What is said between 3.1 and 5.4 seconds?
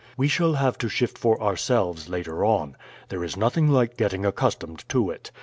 is nothing like getting accustomed to it.